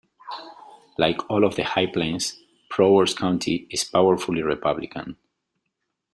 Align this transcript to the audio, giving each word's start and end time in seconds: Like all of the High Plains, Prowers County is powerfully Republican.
Like 0.97 1.29
all 1.29 1.45
of 1.45 1.55
the 1.57 1.63
High 1.63 1.85
Plains, 1.85 2.39
Prowers 2.71 3.13
County 3.13 3.67
is 3.69 3.83
powerfully 3.83 4.41
Republican. 4.41 5.15